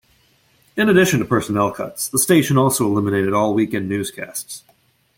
[0.75, 4.63] In addition to personnel cuts, the station also eliminated all weekend newscasts.